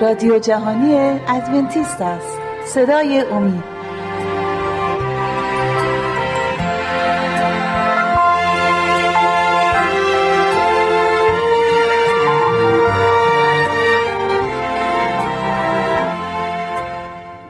رادیو 0.00 0.38
جهانی 0.38 0.94
ادونتیست 1.28 2.00
است. 2.00 2.38
صدای 2.66 3.20
امید. 3.20 3.64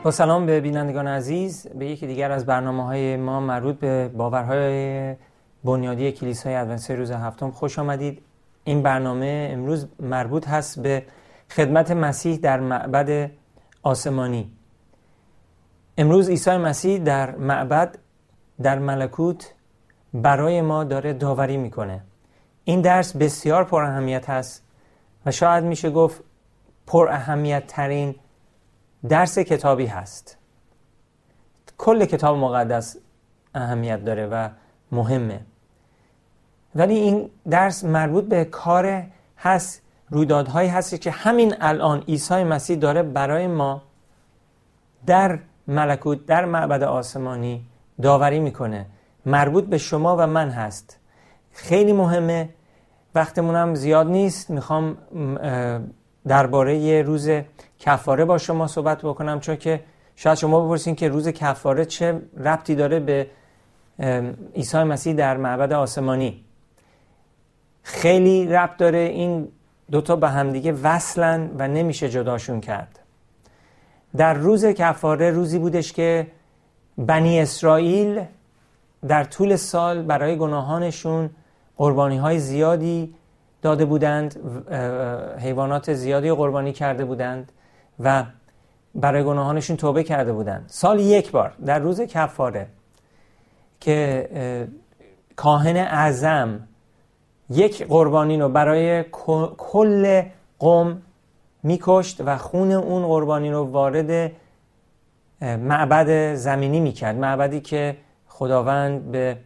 با 0.02 0.10
سلام 0.10 0.46
به 0.46 0.60
بینندگان 0.60 1.06
عزیز. 1.06 1.66
به 1.68 1.86
یکی 1.86 2.06
دیگر 2.06 2.32
از 2.32 2.46
برنامه 2.46 2.84
های 2.84 3.16
ما 3.16 3.40
مربوط 3.40 3.78
به 3.78 4.08
باورهای 4.08 5.14
بنیادی 5.64 6.12
کلیسای 6.12 6.54
ادونسی 6.54 6.96
روز 6.96 7.10
هفتم 7.10 7.50
خوش 7.50 7.78
آمدید. 7.78 8.22
این 8.64 8.82
برنامه 8.82 9.48
امروز 9.52 9.86
مربوط 10.00 10.48
هست 10.48 10.82
به 10.82 11.02
خدمت 11.56 11.90
مسیح 11.90 12.36
در 12.36 12.60
معبد 12.60 13.30
آسمانی. 13.82 14.52
امروز 15.98 16.28
عیسی 16.28 16.56
مسیح 16.56 16.98
در 16.98 17.36
معبد 17.36 17.98
در 18.62 18.78
ملکوت 18.78 19.54
برای 20.14 20.60
ما 20.60 20.84
داره 20.84 21.12
داوری 21.12 21.56
می‌کنه. 21.56 22.02
این 22.64 22.80
درس 22.80 23.16
بسیار 23.16 23.64
پر 23.64 23.82
اهمیت 23.82 24.30
هست 24.30 24.62
و 25.26 25.30
شاید 25.30 25.64
میشه 25.64 25.90
گفت 25.90 26.22
پر 26.86 27.08
اهمیت 27.08 27.66
ترین 27.66 28.14
درس 29.08 29.38
کتابی 29.38 29.86
هست. 29.86 30.38
کل 31.78 32.04
کتاب 32.04 32.36
مقدس 32.36 32.96
اهمیت 33.54 34.04
داره 34.04 34.26
و 34.26 34.48
مهمه. 34.92 35.40
ولی 36.74 36.94
این 36.94 37.30
درس 37.50 37.84
مربوط 37.84 38.24
به 38.24 38.44
کار 38.44 39.04
هست 39.38 39.83
رویدادهایی 40.14 40.68
هست 40.68 41.00
که 41.00 41.10
همین 41.10 41.54
الان 41.60 42.00
عیسی 42.08 42.44
مسیح 42.44 42.76
داره 42.76 43.02
برای 43.02 43.46
ما 43.46 43.82
در 45.06 45.38
ملکوت 45.68 46.26
در 46.26 46.44
معبد 46.44 46.82
آسمانی 46.82 47.64
داوری 48.02 48.40
می‌کنه. 48.40 48.86
مربوط 49.26 49.64
به 49.64 49.78
شما 49.78 50.16
و 50.16 50.26
من 50.26 50.48
هست. 50.48 50.98
خیلی 51.52 51.92
مهمه. 51.92 52.48
وقتمون 53.14 53.54
هم 53.54 53.74
زیاد 53.74 54.06
نیست. 54.06 54.50
می‌خوام 54.50 54.96
درباره 56.28 56.76
یه 56.76 57.02
روز 57.02 57.30
کفاره 57.78 58.24
با 58.24 58.38
شما 58.38 58.66
صحبت 58.66 59.02
بکنم 59.02 59.40
چون 59.40 59.56
که 59.56 59.80
شاید 60.16 60.38
شما 60.38 60.66
بپرسین 60.66 60.94
که 60.94 61.08
روز 61.08 61.28
کفاره 61.28 61.84
چه 61.84 62.22
ربطی 62.36 62.74
داره 62.74 63.00
به 63.00 63.26
عیسی 64.54 64.82
مسیح 64.82 65.14
در 65.14 65.36
معبد 65.36 65.72
آسمانی. 65.72 66.44
خیلی 67.82 68.46
ربط 68.46 68.76
داره 68.76 68.98
این 68.98 69.48
دوتا 69.90 70.16
به 70.16 70.28
همدیگه 70.28 70.72
وصلن 70.72 71.50
و 71.58 71.68
نمیشه 71.68 72.08
جداشون 72.08 72.60
کرد. 72.60 72.98
در 74.16 74.34
روز 74.34 74.66
کفاره 74.66 75.30
روزی 75.30 75.58
بودش 75.58 75.92
که 75.92 76.26
بنی 76.98 77.40
اسرائیل 77.40 78.22
در 79.08 79.24
طول 79.24 79.56
سال 79.56 80.02
برای 80.02 80.36
گناهانشون 80.36 81.30
قربانی 81.76 82.16
های 82.16 82.38
زیادی 82.38 83.14
داده 83.62 83.84
بودند 83.84 84.36
حیوانات 85.38 85.92
زیادی 85.92 86.32
قربانی 86.32 86.72
کرده 86.72 87.04
بودند 87.04 87.52
و 88.00 88.24
برای 88.94 89.24
گناهانشون 89.24 89.76
توبه 89.76 90.04
کرده 90.04 90.32
بودند. 90.32 90.64
سال 90.66 91.00
یک 91.00 91.30
بار 91.30 91.52
در 91.66 91.78
روز 91.78 92.00
کفاره 92.00 92.66
که 93.80 94.68
کاهن 95.36 95.76
اعظم 95.76 96.60
یک 97.50 97.86
قربانی 97.86 98.38
رو 98.38 98.48
برای 98.48 99.04
کل 99.56 100.22
قوم 100.58 101.02
میکشت 101.62 102.20
و 102.26 102.38
خون 102.38 102.72
اون 102.72 103.06
قربانی 103.06 103.50
رو 103.50 103.64
وارد 103.64 104.32
معبد 105.40 106.34
زمینی 106.34 106.80
می‌کرد. 106.80 107.16
معبدی 107.16 107.60
که 107.60 107.96
خداوند 108.28 109.10
به 109.10 109.36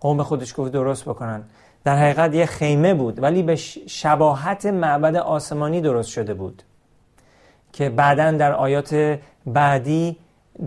قوم 0.00 0.22
خودش 0.22 0.54
گفت 0.56 0.72
درست 0.72 1.04
بکنن. 1.04 1.42
در 1.84 1.96
حقیقت 1.96 2.34
یه 2.34 2.46
خیمه 2.46 2.94
بود 2.94 3.22
ولی 3.22 3.42
به 3.42 3.56
شباهت 3.86 4.66
معبد 4.66 5.16
آسمانی 5.16 5.80
درست 5.80 6.08
شده 6.10 6.34
بود. 6.34 6.62
که 7.72 7.90
بعدا 7.90 8.30
در 8.30 8.52
آیات 8.52 9.18
بعدی 9.46 10.16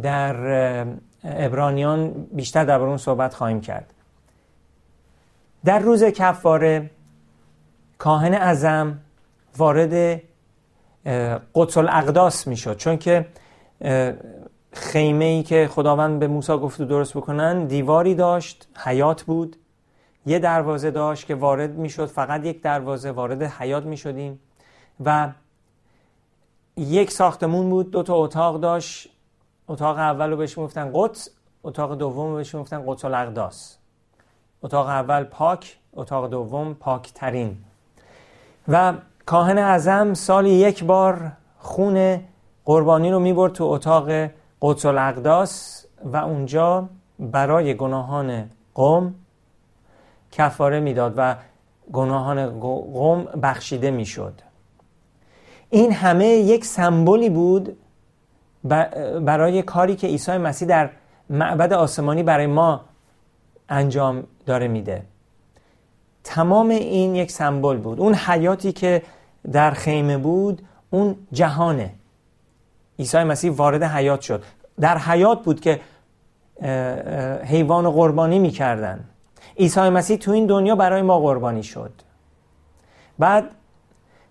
در 0.01 0.85
ابرانیان 1.23 2.27
بیشتر 2.33 2.63
در 2.63 2.79
اون 2.79 2.97
صحبت 2.97 3.33
خواهیم 3.33 3.61
کرد. 3.61 3.93
در 5.65 5.79
روز 5.79 6.03
کفاره 6.03 6.89
کاهن 7.97 8.33
ازم 8.33 8.99
وارد 9.57 10.21
قدس 11.55 11.77
الاقداس 11.77 12.47
می‌شد. 12.47 12.77
چون 12.77 12.97
که 12.97 13.27
خیمه 14.73 15.25
ای 15.25 15.43
که 15.43 15.69
خداوند 15.71 16.19
به 16.19 16.27
موسی 16.27 16.53
گفت 16.53 16.81
درست 16.81 17.17
بکنن 17.17 17.65
دیواری 17.65 18.15
داشت 18.15 18.67
حیات 18.77 19.23
بود. 19.23 19.55
یه 20.25 20.39
دروازه 20.39 20.91
داشت 20.91 21.25
که 21.25 21.35
وارد 21.35 21.69
می‌شد 21.69 22.05
فقط 22.05 22.45
یک 22.45 22.61
دروازه 22.61 23.11
وارد 23.11 23.43
حیات 23.43 23.83
می‌شدیم. 23.83 24.39
و 25.05 25.31
یک 26.77 27.11
ساختمون 27.11 27.69
بود 27.69 27.91
دو 27.91 28.03
تا 28.03 28.15
اتاق 28.15 28.59
داشت. 28.59 29.09
اتاق 29.67 29.97
اول 29.97 30.29
رو 30.29 30.37
بهش 30.37 30.57
می‌گفتن 30.57 30.91
قدس 30.93 31.29
اتاق 31.63 31.97
دوم 31.97 32.29
رو 32.29 32.35
بهش 32.35 32.55
می‌گفتن 32.55 32.83
قدس 32.85 33.05
الاقداس 33.05 33.77
اتاق 34.63 34.87
اول 34.87 35.23
پاک 35.23 35.77
اتاق 35.93 36.29
دوم 36.29 36.73
پاک 36.73 37.11
ترین 37.13 37.57
و 38.67 38.93
کاهن 39.25 39.57
اعظم 39.57 40.13
سالی 40.13 40.49
یک 40.49 40.83
بار 40.83 41.31
خون 41.59 42.19
قربانی 42.65 43.11
رو 43.11 43.19
می‌برد 43.19 43.53
تو 43.53 43.63
اتاق 43.63 44.09
قدس 44.61 44.85
الاقداس 44.85 45.85
و 46.03 46.17
اونجا 46.17 46.89
برای 47.19 47.77
گناهان 47.77 48.49
قوم 48.73 49.15
کفاره 50.31 50.79
می‌داد 50.79 51.13
و 51.17 51.35
گناهان 51.93 52.59
قوم 52.59 53.23
بخشیده 53.23 53.91
می‌شد. 53.91 54.33
این 55.69 55.91
همه 55.91 56.25
یک 56.25 56.65
سمبولی 56.65 57.29
بود 57.29 57.77
برای 59.21 59.61
کاری 59.61 59.95
که 59.95 60.07
عیسی 60.07 60.37
مسیح 60.37 60.67
در 60.67 60.89
معبد 61.29 61.73
آسمانی 61.73 62.23
برای 62.23 62.47
ما 62.47 62.81
انجام 63.69 64.23
داره 64.51 64.67
میده. 64.67 65.03
تمام 66.23 66.69
این 66.69 67.15
یک 67.15 67.31
سمبل 67.31 67.77
بود. 67.77 67.99
اون 67.99 68.13
حیاتی 68.15 68.71
که 68.71 69.01
در 69.51 69.71
خیمه 69.71 70.17
بود 70.17 70.61
اون 70.89 71.15
جهانه. 71.31 71.93
عیسی 72.99 73.23
مسیح 73.23 73.51
وارد 73.51 73.83
حیات 73.83 74.21
شد. 74.21 74.43
در 74.79 74.97
حیات 74.97 75.43
بود 75.43 75.59
که 75.59 75.79
حیوان 77.43 77.89
قربانی 77.91 78.39
می‌کردن. 78.39 79.03
عیسی 79.57 79.89
مسیح 79.89 80.17
تو 80.17 80.31
این 80.31 80.45
دنیا 80.45 80.75
برای 80.75 81.01
ما 81.01 81.19
قربانی 81.19 81.63
شد. 81.63 81.91
بعد 83.19 83.43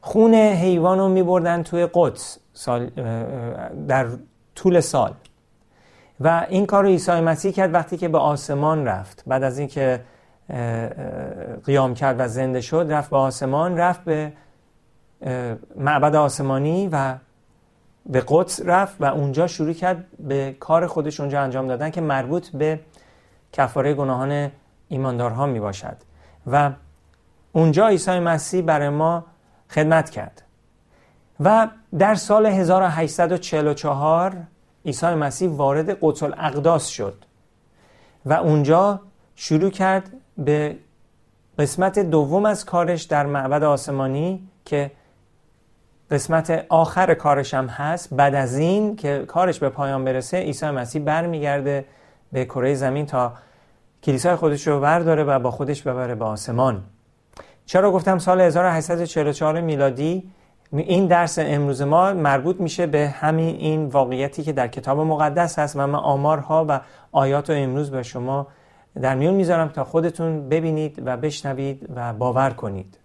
خون 0.00 0.34
حیوان 0.34 0.98
رو 0.98 1.08
می 1.08 1.22
بردن 1.22 1.62
توی 1.62 1.88
قدس 1.94 2.38
سال 2.52 2.86
در 3.88 4.06
طول 4.54 4.80
سال. 4.80 5.12
و 6.20 6.46
این 6.48 6.66
کار 6.66 6.82
رو 6.82 6.88
عیسی 6.88 7.20
مسیح 7.20 7.52
کرد 7.52 7.74
وقتی 7.74 7.96
که 7.96 8.08
به 8.08 8.18
آسمان 8.18 8.86
رفت. 8.86 9.22
بعد 9.26 9.42
از 9.42 9.58
اینکه 9.58 10.00
قیام 11.64 11.94
کرد 11.94 12.20
و 12.20 12.28
زنده 12.28 12.60
شد 12.60 12.86
رفت 12.90 13.10
به 13.10 13.16
آسمان 13.16 13.76
رفت 13.76 14.04
به 14.04 14.32
معبد 15.76 16.14
آسمانی 16.14 16.88
و 16.92 17.14
به 18.06 18.24
قدس 18.28 18.60
رفت 18.64 18.96
و 19.00 19.04
اونجا 19.04 19.46
شروع 19.46 19.72
کرد 19.72 20.04
به 20.18 20.56
کار 20.60 20.86
خودش 20.86 21.20
اونجا 21.20 21.40
انجام 21.40 21.66
دادن 21.66 21.90
که 21.90 22.00
مربوط 22.00 22.48
به 22.48 22.80
کفاره 23.52 23.94
گناهان 23.94 24.50
ایماندارها 24.88 25.46
می 25.46 25.60
باشد. 25.60 25.96
و 26.46 26.70
اونجا 27.52 27.88
عیسی 27.88 28.18
مسیح 28.18 28.62
برای 28.62 28.88
ما 28.88 29.24
خدمت 29.70 30.10
کرد. 30.10 30.42
و 31.40 31.68
در 31.98 32.14
سال 32.14 32.46
1844 32.46 34.36
عیسی 34.86 35.06
مسیح 35.06 35.50
وارد 35.50 35.98
قدس 36.00 36.22
الاقداس 36.22 36.86
شد 36.86 37.24
و 38.26 38.32
اونجا 38.32 39.00
شروع 39.34 39.70
کرد 39.70 40.10
به 40.38 40.76
قسمت 41.58 41.98
دوم 41.98 42.46
از 42.46 42.64
کارش 42.64 43.02
در 43.02 43.26
معبد 43.26 43.62
آسمانی 43.62 44.48
که 44.64 44.90
قسمت 46.10 46.66
آخر 46.68 47.14
کارش 47.14 47.54
هم 47.54 47.66
هست. 47.66 48.14
بعد 48.14 48.34
از 48.34 48.58
این 48.58 48.96
که 48.96 49.24
کارش 49.28 49.58
به 49.58 49.68
پایان 49.68 50.04
برسه 50.04 50.36
عیسی 50.36 50.66
مسیح 50.66 51.02
برمیگرده 51.02 51.84
به 52.32 52.44
کره 52.44 52.74
زمین 52.74 53.06
تا 53.06 53.32
کلیسای 54.02 54.36
خودش 54.36 54.66
رو 54.66 54.80
برداره 54.80 55.24
و 55.24 55.38
با 55.38 55.50
خودش 55.50 55.82
ببره 55.82 56.14
به 56.14 56.24
آسمان. 56.24 56.82
چرا 57.66 57.92
گفتم 57.92 58.18
سال 58.18 58.40
1844 58.40 59.60
میلادی؟ 59.60 60.30
این 60.72 61.06
درس 61.06 61.38
امروز 61.38 61.82
ما 61.82 62.12
مربوط 62.12 62.60
میشه 62.60 62.86
به 62.86 63.08
همین 63.08 63.56
این 63.56 63.86
واقعیتی 63.86 64.42
که 64.42 64.52
در 64.52 64.68
کتاب 64.68 65.00
مقدس 65.00 65.58
هست 65.58 65.76
و 65.76 65.86
من 65.86 65.94
آمارها 65.94 66.66
و 66.68 66.80
آیات 67.12 67.50
رو 67.50 67.56
امروز 67.56 67.90
به 67.90 68.02
شما 68.02 68.46
در 69.02 69.14
میون 69.14 69.34
می‌ذارم 69.34 69.68
تا 69.68 69.84
خودتون 69.84 70.48
ببینید 70.48 71.02
و 71.04 71.16
بشنوید 71.16 71.88
و 71.94 72.12
باور 72.12 72.50
کنید. 72.50 72.98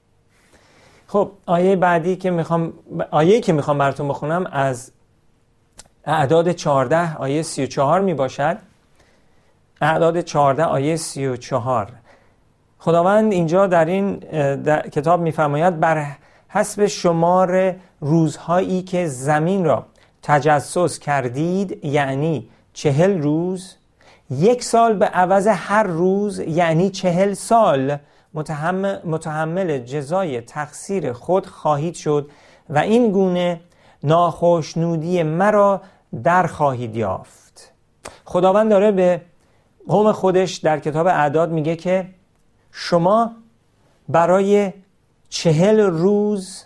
خب 1.08 1.32
آیه 1.46 1.76
بعدی 1.76 2.16
که 2.16 2.32
می‌خوام 2.32 2.74
آیه 3.12 3.42
که 3.42 3.54
می‌خوام 3.54 3.78
براتون 3.78 4.08
بخونم 4.08 4.48
از 4.52 4.92
اعداد 6.06 6.52
14 6.52 7.16
آیه 7.16 7.42
34 7.42 8.02
می 8.02 8.14
باشد 8.14 8.58
اعداد 9.82 10.22
14 10.22 10.64
آیه 10.64 10.96
34 10.96 11.88
خداوند 12.80 13.32
اینجا 13.32 13.68
در 13.68 13.86
این 13.86 14.16
در 14.56 14.90
کتاب 14.90 15.22
میفرماید 15.22 15.80
بر 15.80 16.06
حسب 16.56 16.86
شمار 16.86 17.76
روزهایی 18.00 18.82
که 18.82 19.08
زمین 19.08 19.66
را 19.66 19.86
تجسس 20.24 21.00
کردید 21.00 21.86
یعنی 21.86 22.50
چهل 22.74 23.22
روز 23.22 23.76
یک 24.30 24.64
سال 24.64 24.94
به 24.94 25.06
عوض 25.06 25.48
هر 25.48 25.84
روز 25.84 26.40
یعنی 26.40 26.90
چهل 26.90 27.34
سال 27.34 27.98
متحمل 29.04 29.78
جزای 29.78 30.42
تقصیر 30.42 31.14
خود 31.14 31.46
خواهید 31.46 31.96
شد 31.96 32.30
و 32.70 32.78
این 32.78 33.12
گونه 33.12 33.62
ناخشنودی 34.04 35.24
مرا 35.24 35.82
در 36.24 36.48
خواهید 36.48 36.96
یافت. 36.96 37.72
خداوند 38.26 38.70
داره 38.70 38.92
به 38.92 39.22
قوم 39.88 40.12
خودش 40.12 40.56
در 40.56 40.80
کتاب 40.80 41.08
اعداد 41.08 41.52
میگه 41.52 41.76
که 41.76 42.08
شما 42.72 43.32
برای 44.10 44.74
چهل 45.36 45.80
روز 45.80 46.64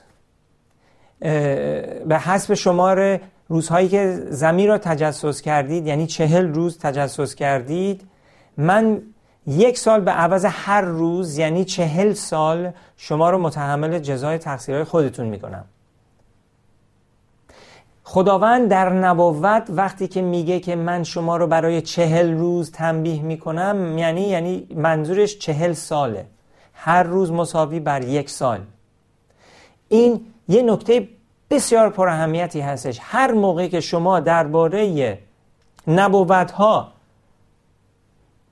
به 1.19 2.19
حسب 2.19 2.53
شمار 2.53 3.19
روزهایی 3.47 3.89
که 3.89 4.21
زمین 4.29 4.67
را 4.67 4.77
تجسس 4.77 5.41
کردید 5.41 5.87
یعنی 5.87 6.07
چهل 6.07 6.53
روز 6.53 6.77
تجسس 6.77 7.35
کردید. 7.35 8.01
من 8.57 9.01
یک 9.47 9.77
سال 9.77 10.01
به 10.01 10.11
عوض 10.11 10.45
هر 10.45 10.81
روز 10.81 11.37
یعنی 11.37 11.65
چهل 11.65 12.13
سال 12.13 12.71
شما 12.97 13.29
رو 13.29 13.37
متحمل 13.37 13.99
جزای 13.99 14.37
تقصیرهای 14.37 14.83
خودتون 14.83 15.25
می‌کنم. 15.25 15.65
خداوند 18.03 18.69
در 18.69 18.93
نبوت 18.93 19.63
وقتی 19.69 20.07
که 20.07 20.21
میگه 20.21 20.59
که 20.59 20.75
من 20.75 21.03
شما 21.03 21.37
رو 21.37 21.47
برای 21.47 21.81
چهل 21.81 22.33
روز 22.33 22.71
تنبیه 22.71 23.21
می‌کنم 23.21 23.97
یعنی 23.97 24.21
یعنی 24.21 24.67
منظورش 24.75 25.37
چهل 25.37 25.73
ساله. 25.73 26.25
هر 26.81 27.03
روز 27.03 27.31
مساوی 27.31 27.79
بر 27.79 28.03
یک 28.03 28.29
سال. 28.29 28.59
این 29.89 30.21
یه 30.47 30.61
نکته 30.61 31.07
بسیار 31.49 31.89
پر 31.89 32.07
اهمیتی 32.07 32.59
هستش. 32.59 32.99
هر 33.01 33.31
موقعی 33.31 33.69
که 33.69 33.79
شما 33.79 34.19
درباره 34.19 35.19
نبوت 35.87 36.51
ها 36.51 36.91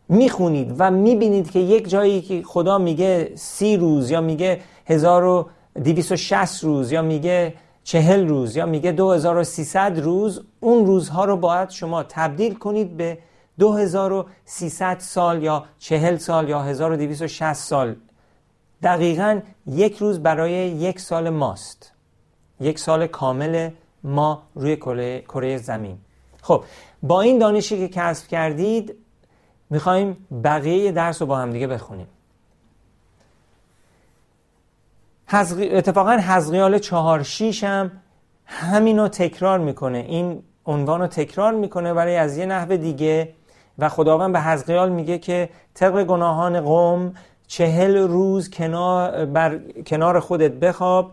می‌خونید 0.09 0.75
و 0.77 0.91
می‌بینید 0.91 1.51
که 1.51 1.59
یک 1.59 1.89
جایی 1.89 2.21
که 2.21 2.43
خدا 2.43 2.77
میگه 2.77 3.31
سی 3.35 3.77
روز 3.77 4.11
یا 4.11 4.21
میگه 4.21 4.61
1260 4.85 6.63
روز 6.63 6.91
یا 6.91 7.01
میگه 7.01 7.53
چهل 7.83 8.27
روز 8.27 8.55
یا 8.55 8.65
میگه 8.65 8.91
2300 8.91 9.99
روز 9.99 10.41
اون 10.59 10.85
روزها 10.85 11.25
رو 11.25 11.37
باید 11.37 11.69
شما 11.69 12.03
تبدیل 12.03 12.55
کنید 12.55 12.97
به 12.97 13.17
2300 13.59 14.99
سال 14.99 15.43
یا 15.43 15.65
چهل 15.79 16.17
سال 16.17 16.49
یا 16.49 16.61
1260 16.61 17.53
سال. 17.53 17.95
دقیقا 18.83 19.41
یک 19.67 19.97
روز 19.97 20.19
برای 20.19 20.53
یک 20.53 20.99
سال 20.99 21.29
ماست. 21.29 21.91
یک 22.59 22.79
سال 22.79 23.07
کامل 23.07 23.69
ما 24.03 24.43
روی 24.55 24.75
کره 25.21 25.57
زمین. 25.57 25.97
خب 26.41 26.63
با 27.03 27.21
این 27.21 27.39
دانشی 27.39 27.77
که 27.77 27.87
کسب 27.87 28.27
کردید 28.27 28.95
می‌خوایم 29.69 30.27
بقیه 30.43 30.91
درس 30.91 31.21
رو 31.21 31.27
با 31.27 31.37
هم 31.37 31.51
دیگه 31.51 31.67
بخونیم. 31.67 32.07
اتفاقا 35.33 36.11
حزقیال 36.11 36.79
چهار 36.79 37.23
شیش 37.23 37.63
هم 37.63 37.91
همین 38.45 38.99
رو 38.99 39.07
تکرار 39.07 39.59
می‌کنه. 39.59 39.97
این 39.97 40.43
عنوان 40.65 41.01
رو 41.01 41.07
تکرار 41.07 41.53
می‌کنه 41.53 41.93
ولی 41.93 42.15
از 42.15 42.37
یه 42.37 42.45
نحو 42.45 42.77
دیگه 42.77 43.33
و 43.79 43.89
خداوند 43.89 44.33
به 44.33 44.41
حزقیال 44.41 44.89
میگه 44.89 45.17
که 45.17 45.49
طبق 45.73 46.03
گناهان 46.03 46.61
قوم 46.61 47.13
چهل 47.47 47.97
روز 47.97 48.49
کنار, 48.49 49.25
بر 49.25 49.59
کنار 49.85 50.19
خودت 50.19 50.51
بخواب 50.51 51.11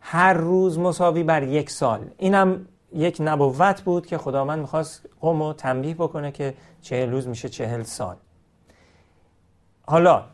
هر 0.00 0.32
روز 0.32 0.78
مساوی 0.78 1.22
بر 1.22 1.42
یک 1.42 1.70
سال. 1.70 2.00
اینم 2.18 2.66
یک 2.94 3.16
نبوت 3.20 3.82
بود 3.82 4.06
که 4.06 4.18
خداوند 4.18 4.58
می‌خواست 4.58 5.02
قوم 5.20 5.42
رو 5.42 5.52
تنبیه 5.52 5.94
بکنه 5.94 6.32
که 6.32 6.54
چهل 6.82 7.10
روز 7.10 7.28
میشه 7.28 7.48
چهل 7.48 7.82
سال. 7.82 8.16
حالا 9.86 10.24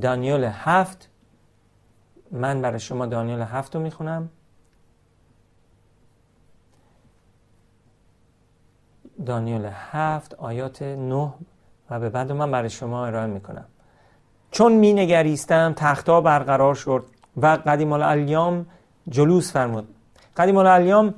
دانیل 0.00 0.44
هفت 0.44 1.08
من 2.30 2.62
برای 2.62 2.80
شما 2.80 3.06
دانیل 3.06 3.40
هفت 3.40 3.76
رو 3.76 3.82
می‌خونم. 3.82 4.28
دانیل 9.26 9.68
هفت 9.90 10.34
آیات 10.34 10.82
نه 10.82 11.32
و 11.90 12.00
به 12.00 12.10
بعد 12.10 12.32
من 12.32 12.50
برای 12.50 12.70
شما 12.70 13.06
ارائه 13.06 13.26
می‌کنم. 13.26 13.64
چون 14.50 14.72
می 14.72 14.92
نگریستم 14.92 15.72
تختا 15.76 16.20
برقرار 16.20 16.74
شد 16.74 17.04
و 17.36 17.46
قدیم 17.46 17.92
الالیام 17.92 18.66
جلوس 19.08 19.52
فرمود. 19.52 19.94
قدیم 20.36 20.56
الالیام 20.56 21.14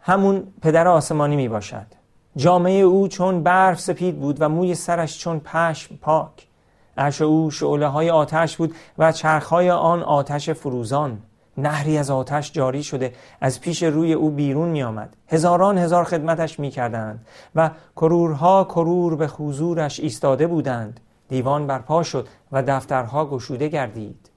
همون 0.00 0.52
پدر 0.62 0.88
آسمانی 0.88 1.36
می 1.36 1.48
باشد 1.48 1.86
جامعه 2.36 2.80
او 2.80 3.08
چون 3.08 3.42
برف 3.42 3.80
سپید 3.80 4.20
بود 4.20 4.36
و 4.40 4.48
موی 4.48 4.74
سرش 4.74 5.18
چون 5.18 5.40
پشم 5.40 5.96
پاک. 5.96 6.46
عرش 6.98 7.22
او 7.22 7.50
شعله 7.50 7.86
های 7.86 8.10
آتش 8.10 8.56
بود 8.56 8.74
و 8.98 9.12
چرخ 9.12 9.46
های 9.46 9.70
آن 9.70 10.02
آتش 10.02 10.50
فروزان. 10.50 11.18
نهری 11.56 11.98
از 11.98 12.10
آتش 12.10 12.52
جاری 12.52 12.82
شده 12.82 13.12
از 13.40 13.60
پیش 13.60 13.82
روی 13.82 14.12
او 14.12 14.30
بیرون 14.30 14.68
می 14.68 14.82
آمد 14.82 15.16
هزاران 15.28 15.78
هزار 15.78 16.04
خدمتش 16.04 16.58
می 16.58 16.70
کردند 16.70 17.26
و 17.54 17.70
کرورها 17.96 18.64
کرور 18.64 19.16
به 19.16 19.26
حضورش 19.26 20.00
ایستاده 20.00 20.46
بودند. 20.46 21.00
دیوان 21.28 21.66
برپا 21.66 22.02
شد 22.02 22.28
و 22.52 22.62
دفترها 22.62 23.26
گشوده 23.26 23.68
گردید. 23.68 24.30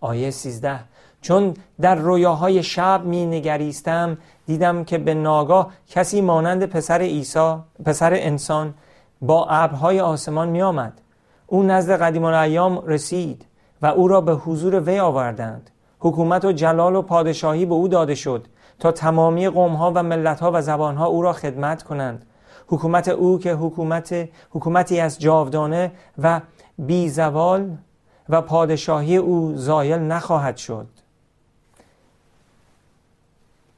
آیه 0.00 0.30
13 0.30 0.80
چون 1.22 1.54
در 1.80 1.94
رویاهای 1.94 2.62
شب 2.62 3.04
می 3.04 3.26
نگریستم 3.26 4.18
دیدم 4.46 4.84
که 4.84 4.98
به 4.98 5.14
ناگاه 5.14 5.72
کسی 5.88 6.20
مانند 6.20 6.66
پسر 6.66 7.00
عیسی 7.00 7.54
پسر 7.84 8.14
انسان 8.14 8.74
با 9.22 9.46
ابرهای 9.46 10.00
آسمان 10.00 10.48
می 10.48 10.62
آمد 10.62 11.00
او 11.46 11.62
نزد 11.62 12.02
قدیم 12.02 12.24
ایام 12.24 12.82
رسید 12.86 13.44
و 13.82 13.86
او 13.86 14.08
را 14.08 14.20
به 14.20 14.32
حضور 14.32 14.80
وی 14.80 14.98
آوردند. 14.98 15.70
حکومت 16.00 16.44
و 16.44 16.52
جلال 16.52 16.96
و 16.96 17.02
پادشاهی 17.02 17.66
به 17.66 17.74
او 17.74 17.88
داده 17.88 18.14
شد 18.14 18.46
تا 18.78 18.92
تمامی 18.92 19.48
قومها 19.48 19.92
و 19.94 20.02
ملتها 20.02 20.50
و 20.54 20.62
زبانها 20.62 21.06
او 21.06 21.22
را 21.22 21.32
خدمت 21.32 21.82
کنند. 21.82 22.26
حکومت 22.66 23.08
او 23.08 23.38
که 23.38 23.52
حکومت 23.52 24.28
حکومتی 24.50 25.00
از 25.00 25.18
جاودانه 25.18 25.92
و 26.18 26.40
بی 26.78 27.08
زوال 27.08 27.76
و 28.28 28.42
پادشاهی 28.42 29.16
او 29.16 29.52
زایل 29.54 29.98
نخواهد 29.98 30.56
شد. 30.56 30.86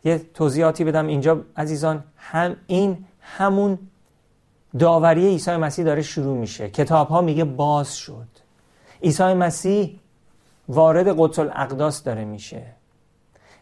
یه 0.05 0.19
توضیحاتی 0.35 0.85
بدم 0.85 1.07
اینجا 1.07 1.45
عزیزان 1.57 2.05
هم 2.17 2.57
این 2.67 3.05
همون 3.21 3.79
داوری 4.79 5.27
عیسی 5.27 5.57
مسیح 5.57 5.85
داره 5.85 6.03
شروع 6.03 6.37
میشه. 6.39 6.71
کتاب 6.71 7.09
ها 7.09 7.21
میگه 7.21 7.45
باز 7.45 7.97
شد. 7.97 8.29
عیسی 9.03 9.35
مسیح 9.35 9.99
وارد 10.69 11.15
قدس 11.19 11.39
الاقداس 11.39 12.03
داره 12.03 12.25
میشه 12.25 12.63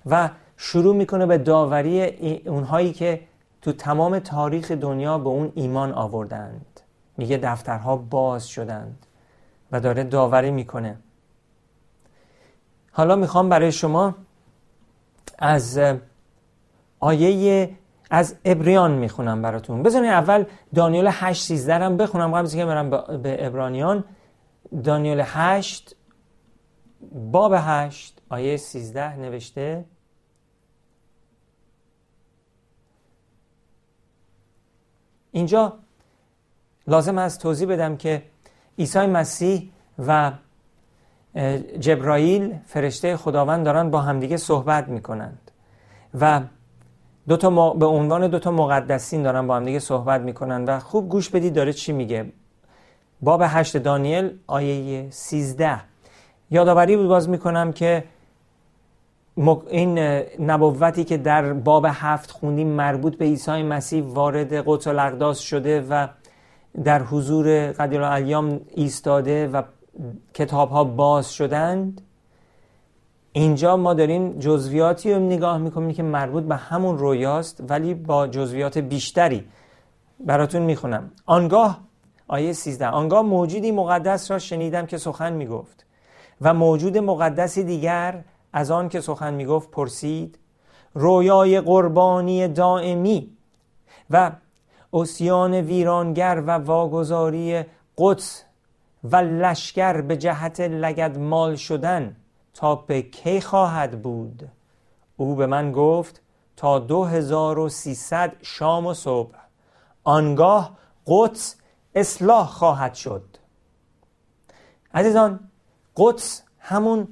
و 0.07 0.31
شروع 0.57 0.95
می‌کنه 0.97 1.27
به 1.27 1.39
داوری 1.39 2.03
اونهایی 2.47 2.93
که 2.93 3.21
تو 3.63 3.73
تمام 3.73 4.19
تاریخ 4.19 4.71
دنیا 4.71 5.19
به 5.19 5.29
اون 5.29 5.53
ایمان 5.55 5.93
آوردند. 5.93 6.81
میگه 7.17 7.37
دفترها 7.37 7.97
باز 7.97 8.49
شدند 8.49 9.07
و 9.73 9.81
داره 9.81 10.05
داوری 10.05 10.51
می‌کنه. 10.51 10.97
حالا 12.93 13.17
می‌خوام 13.17 13.49
برای 13.49 13.73
شما 13.73 14.15
از 15.39 15.79
آیه 17.03 17.71
از 18.11 18.37
ابریان 18.45 18.91
می‌خونم 18.93 19.43
براتون. 19.43 19.83
بزنید 19.83 20.11
اول 20.11 20.45
دانیال 20.75 21.09
8 21.11 21.43
13 21.43 21.75
هم 21.75 21.97
بخونم. 21.97 22.35
قبل 22.35 22.49
که 22.49 22.67
برم 22.67 22.91
به 23.23 23.47
ابرانیان. 23.47 24.05
دانیال 24.85 25.23
8 25.27 25.97
باب 27.13 27.53
8 27.57 28.23
آیه 28.29 28.57
13 28.57 29.17
نوشته. 29.17 29.85
اینجا 35.31 35.79
لازم 36.87 37.19
است 37.19 37.41
توضیح 37.41 37.69
بدم 37.69 37.97
که 37.97 38.23
عیسی 38.79 39.07
مسیح 39.07 39.71
و 40.07 40.33
جبرائیل 41.81 42.59
فرشته 42.67 43.17
خداوند 43.17 43.65
دارن 43.65 43.91
با 43.91 44.01
همدیگه 44.01 44.37
صحبت 44.37 44.89
می‌کنند. 44.89 45.51
و 46.21 46.41
دو 47.29 47.37
تا 47.37 47.71
به 47.71 47.87
عنوان 47.87 48.29
دو 48.29 48.39
تا 48.39 48.51
مقدسین 48.51 49.23
دارن 49.23 49.47
با 49.47 49.57
همدیگه 49.57 49.79
صحبت 49.79 50.21
می‌کنن 50.21 50.65
و 50.65 50.79
خوب 50.79 51.09
گوش 51.09 51.29
بدید 51.31 51.55
داره 51.55 51.73
چی 51.73 51.93
میگه. 51.93 52.33
باب 53.21 53.43
هشت 53.45 53.77
دانیل 53.77 54.31
آیه 54.47 55.11
13 55.11 55.81
یادآوری 56.51 56.97
بود 56.97 57.07
باز 57.09 57.29
می‌کنم 57.29 57.73
که 57.73 58.05
این 59.71 59.99
نبوتی 60.41 61.05
که 61.05 61.17
در 61.17 61.53
باب 61.53 61.87
هفت 61.89 62.31
خوندیم 62.31 62.69
مربوط 62.69 63.17
به 63.17 63.25
عیسی 63.25 63.63
مسیح 63.63 64.05
وارد 64.05 64.53
قدس 64.67 64.87
الاقداس 64.87 65.39
شده 65.39 65.81
و 65.81 66.07
در 66.85 67.03
حضور 67.03 67.73
قدیر 67.73 68.03
ایام 68.03 68.61
ایستاده 68.75 69.49
و 69.49 69.63
کتاب 70.35 70.71
ها 70.71 70.85
باز 70.85 71.33
شدند. 71.33 72.01
اینجا 73.33 73.77
ما 73.77 73.95
داریم 73.95 74.39
جزویاتی 74.39 75.13
رو 75.13 75.21
نگاه 75.21 75.59
می‌کنیم 75.59 75.93
که 75.93 76.03
مربوط 76.03 76.45
به 76.45 76.57
همون 76.57 76.99
رویاست 76.99 77.63
ولی 77.69 77.95
با 77.95 78.27
جزویات 78.27 78.79
بیشتری 78.79 79.45
براتون 80.21 80.63
می‌خونم. 80.63 81.11
آنگاه 81.27 81.81
آیه 82.29 82.53
13 82.53 82.87
آنگاه 82.87 83.23
موجودی 83.23 83.73
مقدس 83.73 84.31
را 84.31 84.39
شنیدم 84.39 84.87
که 84.87 84.99
سخن 84.99 85.33
می‌گفت 85.33 85.87
و 86.41 86.55
موجود 86.55 86.99
مقدسی 86.99 87.65
دیگر 87.65 88.25
از 88.53 88.71
آن 88.71 88.89
که 88.89 89.01
سخن 89.01 89.35
می‌گفت 89.35 89.71
پرسید 89.71 90.39
رویای 90.95 91.61
قربانی 91.61 92.49
دائمی 92.49 93.31
و 94.11 94.31
اسیان 94.93 95.55
ویرانگر 95.55 96.43
و 96.47 96.51
واگذاری 96.51 97.63
قدس 97.99 98.45
و 99.05 99.17
لشکر 99.17 100.01
به 100.01 100.17
جهت 100.17 100.61
لگد 100.61 101.19
مال 101.19 101.57
شدن. 101.57 102.17
تا 102.55 102.75
به 102.75 103.03
کی 103.03 103.41
خواهد 103.41 104.03
بود؟ 104.03 104.49
او 105.17 105.35
به 105.35 105.47
من 105.47 105.73
گفت 105.73 106.21
تا 106.57 106.79
2300 106.79 108.33
شام 108.43 108.87
و 108.87 108.95
صبح. 108.95 109.35
آنگاه 110.05 110.77
قدس 111.07 111.57
اصلاح 111.95 112.47
خواهد 112.47 112.95
شد. 112.95 113.25
عزیزان 114.95 115.41
قدس 115.97 116.43
همون 116.59 117.09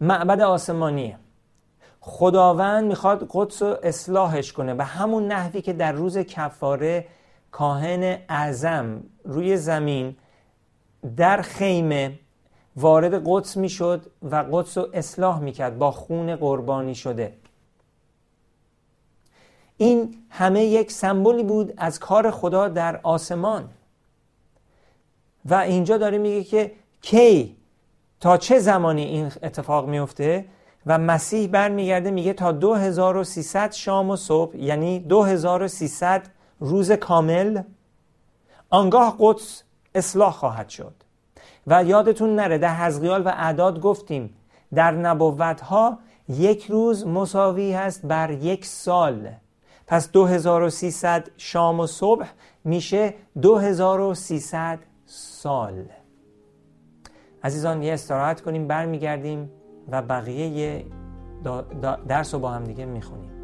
معبد 0.00 0.40
آسمانیه. 0.40 1.18
خداوند 2.00 2.84
می‌خواد 2.84 3.28
قدس 3.30 3.62
رو 3.62 3.76
اصلاحش 3.82 4.52
کنه 4.52 4.74
به 4.74 4.84
همون 4.84 5.26
نحوی 5.26 5.62
که 5.62 5.72
در 5.72 5.92
روز 5.92 6.18
کفاره 6.18 7.06
کاهن 7.50 8.18
اعظم 8.28 9.02
روی 9.24 9.56
زمین 9.56 10.16
در 11.16 11.42
خیمه 11.42 12.18
وارد 12.76 13.22
قدس 13.26 13.56
می‌شد 13.56 14.06
و 14.22 14.44
قدس 14.52 14.78
رو 14.78 14.88
اصلاح 14.92 15.40
می‌کرد 15.40 15.78
با 15.78 15.90
خون 15.90 16.36
قربانی 16.36 16.94
شده. 16.94 17.32
این 19.76 20.14
همه 20.30 20.64
یک 20.64 20.92
سمبولی 20.92 21.42
بود 21.42 21.74
از 21.76 21.98
کار 21.98 22.30
خدا 22.30 22.68
در 22.68 23.00
آسمان. 23.02 23.68
و 25.44 25.54
اینجا 25.54 25.98
داره 25.98 26.18
میگه 26.18 26.44
که 26.44 26.72
کی 27.02 27.56
تا 28.20 28.36
چه 28.36 28.58
زمانی 28.58 29.04
این 29.04 29.32
اتفاق 29.42 29.88
میفته 29.88 30.44
و 30.86 30.98
مسیح 30.98 31.48
برمیگرده 31.48 32.10
میگه 32.10 32.32
تا 32.32 32.52
2300 32.52 33.72
شام 33.72 34.10
و 34.10 34.16
صبح 34.16 34.56
یعنی 34.56 34.98
2300 34.98 36.22
روز 36.60 36.92
کامل 36.92 37.62
آنگاه 38.70 39.16
قدس 39.18 39.62
اصلاح 39.94 40.32
خواهد 40.32 40.68
شد. 40.68 41.05
و 41.66 41.84
یادتون 41.84 42.34
نره 42.34 42.58
در 42.58 42.74
حزقیال 42.74 43.22
و 43.26 43.28
اعداد 43.28 43.80
گفتیم 43.80 44.34
در 44.74 44.90
نبوت 44.90 45.60
ها 45.60 45.98
یک 46.28 46.66
روز 46.66 47.06
مساوی 47.06 47.72
هست 47.72 48.06
بر 48.06 48.30
یک 48.30 48.64
سال. 48.64 49.28
پس 49.86 50.12
2300 50.12 51.30
شام 51.36 51.80
و 51.80 51.86
صبح 51.86 52.26
میشه 52.64 53.14
2300 53.42 54.78
سال. 55.06 55.84
عزیزان 57.44 57.82
یه 57.82 57.92
استراحت 57.92 58.40
کنیم 58.40 58.66
برمیگردیم 58.66 59.50
و 59.88 60.02
بقیه 60.02 60.84
درس 62.08 62.34
رو 62.34 62.40
با 62.40 62.50
هم 62.50 62.64
دیگه 62.64 62.84
می‌خونیم. 62.84 63.35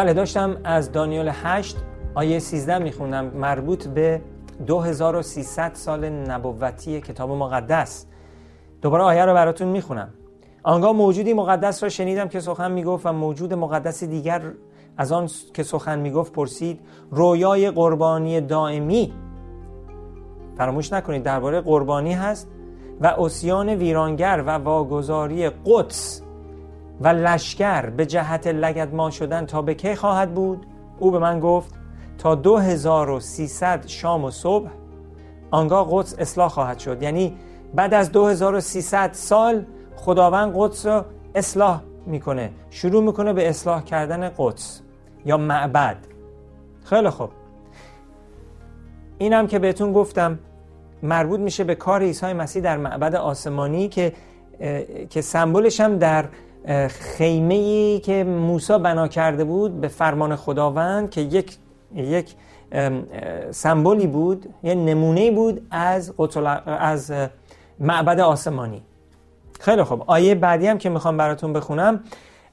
بله 0.00 0.12
داشتم 0.12 0.56
از 0.64 0.92
دانیال 0.92 1.28
8 1.28 1.76
آیه 2.14 2.38
13 2.38 2.78
میخوندم 2.78 3.24
مربوط 3.24 3.86
به 3.86 4.20
2300 4.66 5.74
سال 5.74 6.08
نبوتی 6.08 7.00
کتاب 7.00 7.30
مقدس. 7.30 8.06
دوباره 8.82 9.02
آیه 9.02 9.24
رو 9.24 9.34
براتون 9.34 9.68
می‌خونم. 9.68 10.08
آنگاه 10.62 10.92
موجودی 10.92 11.32
مقدس 11.32 11.82
را 11.82 11.88
شنیدم 11.88 12.28
که 12.28 12.40
سخن 12.40 12.72
می‌گفت 12.72 13.06
و 13.06 13.12
موجود 13.12 13.54
مقدس 13.54 14.04
دیگر 14.04 14.42
از 14.96 15.12
آن 15.12 15.28
که 15.54 15.62
سخن 15.62 15.98
می‌گفت 15.98 16.32
پرسید 16.32 16.80
رویای 17.10 17.70
قربانی 17.70 18.40
دائمی؟ 18.40 19.12
فراموش 20.56 20.92
نکنید 20.92 21.22
درباره 21.22 21.60
قربانی 21.60 22.12
هست 22.12 22.48
و 23.00 23.06
اسیان 23.06 23.68
ویرانگر 23.68 24.44
و 24.46 24.50
واگذاری 24.50 25.50
قدس. 25.50 26.22
و 27.00 27.08
لشکر 27.08 27.90
به 27.90 28.06
جهت 28.06 28.46
لگد 28.46 28.94
ما 28.94 29.10
شدن 29.10 29.46
تا 29.46 29.62
به 29.62 29.74
کی 29.74 29.94
خواهد 29.94 30.34
بود؟ 30.34 30.66
او 30.98 31.10
به 31.10 31.18
من 31.18 31.40
گفت 31.40 31.74
تا 32.18 32.34
2300 32.34 33.86
شام 33.86 34.24
و 34.24 34.30
صبح 34.30 34.70
آنگاه 35.50 35.88
قدس 35.90 36.14
اصلاح 36.18 36.48
خواهد 36.48 36.78
شد. 36.78 37.02
یعنی 37.02 37.36
بعد 37.74 37.94
از 37.94 38.12
2300 38.12 39.12
سال 39.12 39.64
خداوند 39.96 40.52
قدس 40.56 40.86
رو 40.86 41.04
اصلاح 41.34 41.80
می‌کنه 42.06 42.50
شروع 42.70 43.02
می‌کنه 43.02 43.32
به 43.32 43.48
اصلاح 43.48 43.84
کردن 43.84 44.30
قدس 44.38 44.80
یا 45.24 45.36
معبد. 45.36 45.96
خیلی 46.84 47.10
خوب. 47.10 47.30
اینم 49.18 49.46
که 49.46 49.58
بهتون 49.58 49.92
گفتم 49.92 50.38
مربوط 51.02 51.40
میشه 51.40 51.64
به 51.64 51.74
کار 51.74 52.02
عیسی 52.02 52.32
مسیح 52.32 52.62
در 52.62 52.76
معبد 52.76 53.14
آسمانی 53.14 53.88
که 53.88 54.12
که 55.10 55.20
سمبولش 55.20 55.80
هم 55.80 55.98
در 55.98 56.24
خیمه 56.88 57.54
ای 57.54 58.00
که 58.00 58.24
موسی 58.24 58.78
بنا 58.78 59.08
کرده 59.08 59.44
بود 59.44 59.80
به 59.80 59.88
فرمان 59.88 60.36
خداوند 60.36 61.10
که 61.10 61.20
یک 61.20 61.56
یک 61.94 62.34
سمبولی 63.50 64.06
بود 64.06 64.54
یه 64.62 64.74
نمونه 64.74 65.30
بود 65.30 65.66
از 65.70 66.12
از 66.66 67.12
معبد 67.80 68.20
آسمانی. 68.20 68.82
خیلی 69.60 69.82
خوب. 69.82 70.04
آیه 70.06 70.34
بعدی 70.34 70.66
هم 70.66 70.78
که 70.78 70.88
می‌خوام 70.88 71.16
براتون 71.16 71.52
بخونم 71.52 72.00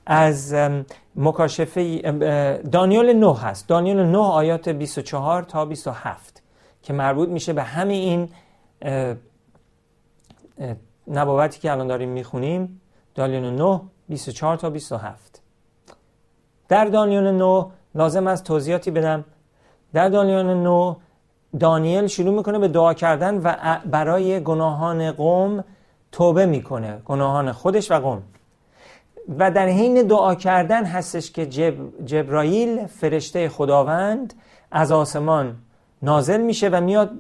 از 0.06 0.56
مکاشفه 1.16 2.02
دانیال 2.72 3.14
9 3.14 3.36
هست. 3.36 3.68
دانیال 3.68 4.06
9 4.06 4.18
آیات 4.18 4.70
24 4.70 5.44
تا 5.44 5.66
27 5.66 6.44
که 6.84 6.94
مربوط 6.94 7.30
میشه 7.30 7.54
به 7.54 7.64
همین 7.64 8.00
این 8.02 8.30
نبوتی 11.08 11.60
که 11.60 11.72
الان 11.72 11.88
داریم 11.88 12.10
می‌خونیم. 12.10 12.82
دانیال 13.16 13.50
9 13.50 13.82
24 14.10 14.58
تا 14.58 14.70
27 14.70 15.42
در 16.68 16.86
دانیال 16.86 17.32
9 17.32 17.66
لازم 17.96 18.28
است 18.28 18.44
توضیحاتی 18.44 18.92
بدم. 18.92 19.26
در 19.94 20.10
دانیال 20.10 20.54
9 20.54 20.96
دانیل 21.60 22.08
شروع 22.08 22.36
می‌کنه 22.36 22.60
به 22.60 22.68
دعا 22.68 22.94
کردن 22.94 23.38
و 23.38 23.78
برای 23.86 24.44
گناهان 24.44 25.12
قوم 25.12 25.64
توبه 26.12 26.46
می‌کنه. 26.46 27.02
گناهان 27.06 27.52
خودش 27.52 27.92
و 27.92 28.00
قوم. 28.00 28.24
و 29.40 29.52
در 29.52 29.68
حین 29.68 30.08
دعا 30.08 30.36
کردن 30.36 30.86
هستش 30.86 31.32
که 31.32 31.46
جب، 31.46 32.06
جبرائیل 32.06 32.86
فرشته 32.86 33.50
خداوند 33.50 34.34
از 34.72 34.92
آسمان 34.92 35.56
نازل 36.02 36.42
میشه 36.42 36.70
و 36.70 36.82
میاد 36.82 37.12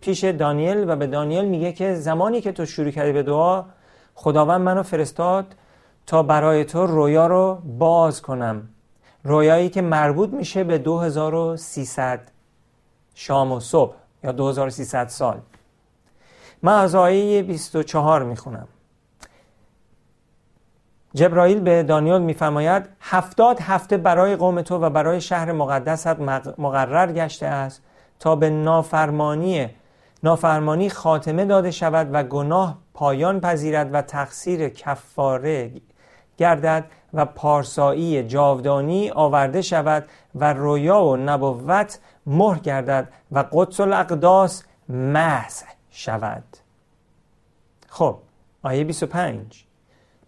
پیش 0.00 0.24
دانیل 0.24 0.90
و 0.90 0.96
به 0.96 1.06
دانیل 1.06 1.44
میگه 1.44 1.72
که 1.72 1.94
زمانی 1.94 2.40
که 2.40 2.52
تو 2.52 2.66
شروع 2.66 2.90
کردی 2.90 3.12
به 3.12 3.22
دعا 3.22 3.64
خداوند 4.14 4.60
منو 4.60 4.82
فرستاد 4.82 5.46
تا 6.08 6.22
برای 6.22 6.64
تو 6.64 6.86
رویا 6.86 7.26
رو 7.26 7.54
باز 7.78 8.22
کنم. 8.22 8.68
رویایی 9.24 9.68
که 9.68 9.82
مربوط 9.82 10.30
میشه 10.30 10.64
به 10.64 10.78
2300 10.78 12.20
شام 13.14 13.52
و 13.52 13.60
صبح 13.60 13.94
یا 14.24 14.32
2300 14.32 15.08
سال. 15.08 15.40
من 16.62 16.72
از 16.72 16.94
آیه 16.94 17.42
24 17.42 18.22
می‌خونم. 18.22 18.68
جبرائیل 21.14 21.60
به 21.60 21.82
دانیال 21.82 22.22
میفرماید 22.22 22.88
هفتاد 23.00 23.60
هفته 23.60 23.96
برای 23.96 24.36
قوم 24.36 24.62
تو 24.62 24.78
و 24.78 24.90
برای 24.90 25.20
شهر 25.20 25.52
مقدست 25.52 26.06
مقرر 26.58 27.12
گشته 27.12 27.46
است 27.46 27.82
تا 28.18 28.36
به 28.36 28.50
نافرمانی 28.50 29.70
نافرمانی 30.22 30.90
خاتمه 30.90 31.44
داده 31.44 31.70
شود 31.70 32.08
و 32.12 32.22
گناه 32.22 32.78
پایان 32.94 33.40
پذیرد 33.40 33.94
و 33.94 34.02
تقصیر 34.02 34.68
کفاره 34.68 35.72
گردد 36.38 36.84
و 37.14 37.24
پارسایی 37.24 38.22
جاودانی 38.22 39.10
آورده 39.10 39.62
شود 39.62 40.04
و 40.34 40.52
رویا 40.52 41.04
و 41.04 41.16
نبوت 41.16 41.98
مهر 42.26 42.58
گردد 42.58 43.08
و 43.32 43.44
قدس 43.52 43.80
الاقداس 43.80 44.64
محض 44.88 45.62
شود. 45.90 46.44
خب 47.88 48.18
آیه 48.62 48.84
25 48.84 49.64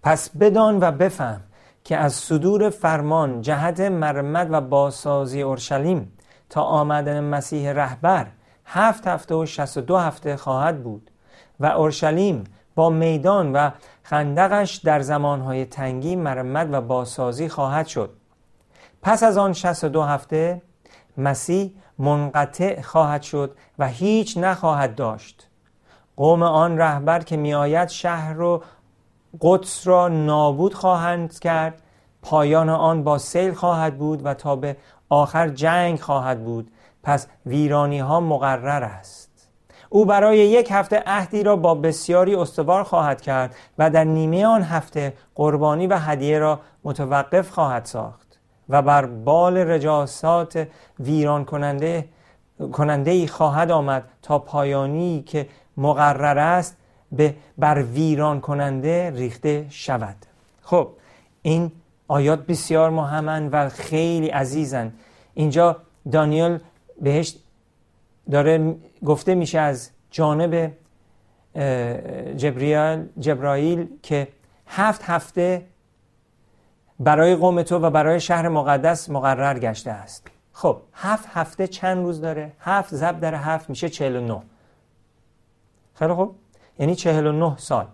پس 0.03 0.31
بدان 0.37 0.79
و 0.81 0.93
بفهم 0.93 1.41
که 1.85 1.97
از 1.97 2.13
صدور 2.13 2.71
فرمان 2.71 3.41
جهت 3.41 3.81
مرمت 3.81 4.49
و 4.51 4.61
باسازی 4.61 5.43
اورشلیم 5.43 6.13
تا 6.51 6.63
آمدن 6.63 7.25
مسیح 7.25 7.73
رهبر 7.73 8.27
هفت 8.67 9.07
هفته 9.07 9.35
و 9.35 9.47
شست 9.47 9.77
و 9.77 9.81
دو 9.81 9.97
هفته 9.97 10.37
خواهد 10.37 10.83
بود 10.83 11.11
و 11.61 11.67
اورشلیم 11.67 12.45
با 12.81 12.91
میدان 12.91 13.53
و 13.53 13.71
خندقش 14.03 14.77
در 14.77 15.01
زمانهای 15.01 15.65
تنگی 15.65 16.17
مرمت 16.17 16.69
و 16.73 16.81
باسازی 16.81 17.49
خواهد 17.49 17.87
شد. 17.87 18.11
پس 19.03 19.23
از 19.23 19.39
آن 19.39 19.53
شست 19.53 19.85
و 19.85 19.89
دو 19.89 20.03
هفته 20.03 20.63
مسیح 21.17 21.75
منقطع 21.99 22.81
خواهد 22.83 23.23
شد 23.23 23.57
و 23.79 23.89
هیچ 23.89 24.39
نخواهد 24.39 24.95
داشت. 24.95 25.49
قوم 26.17 26.43
آن 26.43 26.79
رهبر 26.79 27.21
که 27.21 27.37
میآید 27.37 27.89
شهر 27.89 28.41
و 28.41 28.63
قدس 29.41 29.87
را 29.87 30.09
نابود 30.09 30.75
خواهند 30.75 31.39
کرد. 31.39 31.83
پایان 32.23 32.69
آن 32.69 33.05
با 33.05 33.19
سیل 33.19 33.55
خواهد 33.55 33.99
بود 33.99 34.27
و 34.27 34.35
تا 34.35 34.57
به 34.57 34.77
آخر 35.09 35.49
جنگ 35.49 36.01
خواهد 36.01 36.45
بود. 36.45 36.71
پس 37.03 37.27
ویرانی 37.47 37.99
ها 37.99 38.21
مقرر 38.21 38.85
است. 38.85 39.20
او 39.93 40.05
برای 40.05 40.39
یک 40.39 40.69
هفته 40.71 41.03
عهدی 41.07 41.43
را 41.43 41.57
با 41.57 41.75
بسیاری 41.75 42.35
استوار 42.35 42.83
خواهد 42.83 43.21
کرد 43.21 43.55
و 43.79 43.91
در 43.91 44.05
نیمه 44.05 44.47
آن 44.47 44.63
هفته 44.63 45.13
قربانی 45.35 45.87
و 45.87 45.99
هدیه 45.99 46.39
را 46.39 46.61
متوقف 46.85 47.51
خواهد 47.51 47.85
ساخت 47.85 48.39
و 48.69 48.83
بر 48.83 49.07
بال 49.07 49.57
رجاسات 49.57 50.69
ویران 51.01 51.45
کننده 51.45 52.09
کننده 52.73 53.27
خواهد 53.27 53.71
آمد 53.71 54.05
تا 54.23 54.39
پایانی 54.39 55.23
که 55.27 55.47
مقرر 55.77 56.39
است 56.39 56.77
به 57.13 57.35
بر 57.59 57.83
ویران 57.83 58.41
کننده 58.41 59.11
ریخته 59.11 59.67
شود. 59.71 60.17
خب 60.63 60.89
این 61.43 61.73
آیات 62.09 62.47
بسیار 62.47 62.91
مهمن 62.91 63.49
و 63.49 63.69
خیلی 63.69 64.29
عزیزن 64.29 64.93
اینجا 65.35 65.77
دانیل 66.13 66.59
بهش 67.01 67.37
داره 68.31 68.77
گفته 69.05 69.35
میشه 69.35 69.59
از 69.59 69.91
جانب 70.11 70.73
جبریل 72.37 73.07
جبرائیل 73.19 73.89
که 74.03 74.29
هفت 74.67 75.03
هفته 75.05 75.67
برای 77.01 77.35
قوم 77.37 77.63
تو 77.63 77.79
و 77.79 77.91
برای 77.91 78.21
شهر 78.21 78.49
مقدس 78.49 79.11
مقرر 79.11 79.59
گشته 79.59 79.91
است. 79.91 80.29
خب 80.53 80.83
هفت 80.95 81.29
هفته 81.33 81.67
چند 81.67 82.05
روز 82.05 82.21
داره؟ 82.21 82.53
هفت 82.61 82.95
زب 82.95 83.21
در 83.21 83.35
هفت 83.35 83.71
میشه 83.71 83.89
چهل 83.89 84.17
و 84.17 84.21
نو 84.21 84.41
خیلی 85.95 86.13
خوب؟ 86.13 86.35
یعنی 86.79 86.95
49 86.95 87.57
سال. 87.57 87.87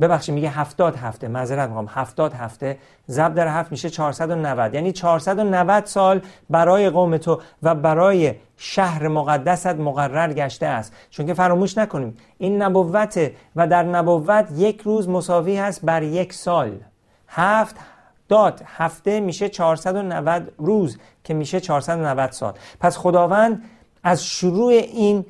ببخشید 0.00 0.34
میگه 0.34 0.50
70 0.50 0.96
هفته. 0.96 1.28
معذرت 1.28 1.68
می‌خوام. 1.68 1.86
70 1.88 2.32
هفته. 2.32 2.78
ضرب 3.08 3.34
در 3.34 3.48
هفت 3.48 3.72
میشه 3.72 3.90
490 3.90 4.74
یعنی 4.74 4.92
490 4.92 5.84
سال 5.84 6.22
برای 6.50 6.90
قوم 6.90 7.16
تو 7.16 7.40
و 7.62 7.74
برای 7.74 8.34
شهر 8.56 9.08
مقدست 9.08 9.66
مقرر 9.66 10.32
گشته 10.32 10.66
است. 10.66 10.92
چون 11.10 11.26
که 11.26 11.34
فراموش 11.34 11.78
نکنیم. 11.78 12.16
این 12.38 12.62
نبوته 12.62 13.34
و 13.56 13.66
در 13.66 13.82
نبوت 13.82 14.48
یک 14.56 14.80
روز 14.80 15.08
مساوی 15.08 15.56
هست 15.56 15.84
بر 15.84 16.02
یک 16.02 16.32
سال. 16.32 16.72
هفت 17.28 17.76
داد. 18.28 18.62
هفته 18.66 19.20
میشه 19.20 19.48
490 19.48 20.52
روز 20.58 20.98
که 21.24 21.34
میشه 21.34 21.60
490 21.60 22.30
سال. 22.30 22.52
پس 22.80 22.96
خداوند 22.96 23.64
از 24.02 24.24
شروع 24.24 24.72
این 24.72 25.26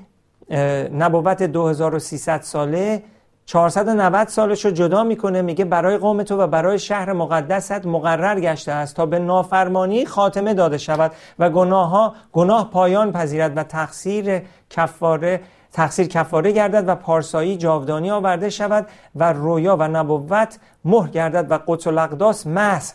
نبوت 0.92 1.42
2300 1.42 2.40
ساله 2.42 3.02
490 3.51 4.29
سالش 4.29 4.65
رو 4.65 4.71
جدا 4.71 5.05
می‌کنه 5.05 5.43
میگه 5.43 5.65
برای 5.65 5.97
قوم 5.97 6.23
تو 6.23 6.37
و 6.37 6.47
برای 6.47 6.79
شهر 6.79 7.13
مقدست 7.13 7.87
مقرر 7.87 8.41
گشته 8.41 8.73
است 8.73 8.97
تا 8.97 9.07
به 9.07 9.19
نافرمانی 9.19 10.07
خاتمه 10.07 10.55
داده 10.55 10.79
شود 10.79 11.13
و 11.39 11.51
گناه 11.51 11.89
ها 11.89 12.15
گناه 12.33 12.71
پایان 12.71 13.13
پذیرد 13.13 13.57
و 13.57 13.63
تقصیر 13.63 14.43
کفاره 14.71 15.41
تقصیر 15.73 16.07
کفاره 16.07 16.53
گردد 16.53 16.89
و 16.89 16.95
پارسایی 16.95 17.57
جاودانی 17.57 18.11
آورده 18.11 18.51
شود 18.51 18.87
و 19.17 19.33
رویا 19.33 19.77
و 19.77 19.89
نبوت 19.89 20.59
مهر 20.85 21.09
گردد 21.09 21.51
و 21.51 21.59
قدس 21.67 21.87
و 21.87 21.91
لقداس 21.91 22.47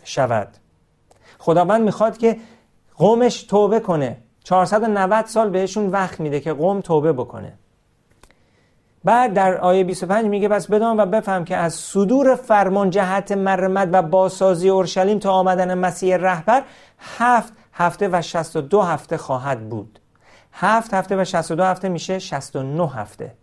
شود. 0.03 0.47
خداوند 1.39 1.81
می‌خواد 1.81 2.17
که 2.17 2.37
قومش 2.97 3.43
توبه 3.43 3.79
کنه. 3.79 4.17
490 4.43 5.25
سال 5.25 5.49
بهشون 5.49 5.89
وقت 5.89 6.19
میده 6.19 6.39
که 6.39 6.53
قوم 6.53 6.81
توبه 6.81 7.13
بکنه. 7.13 7.53
بعد 9.05 9.33
در 9.33 9.57
آیه 9.57 9.83
25 9.83 10.25
میگه 10.25 10.47
بس 10.47 10.67
بدان 10.67 10.99
و 10.99 11.05
بفهم 11.05 11.45
که 11.45 11.57
از 11.57 11.73
صدور 11.73 12.35
فرمان 12.35 12.89
جهت 12.89 13.31
مرمت 13.31 13.89
و 13.91 14.01
باسازی 14.01 14.69
اورشلیم 14.69 15.19
تا 15.19 15.31
آمدن 15.31 15.73
مسیح 15.73 16.15
رهبر 16.15 16.63
هفت 16.99 17.53
هفته 17.73 18.09
و 18.11 18.21
62 18.21 18.81
هفته 18.81 19.17
خواهد 19.17 19.69
بود. 19.69 19.99
هفت 20.51 20.93
هفته 20.93 21.21
و 21.21 21.25
62 21.25 21.63
هفته 21.63 21.89
میشه 21.89 22.19
69 22.19 22.91
هفته. 22.91 23.33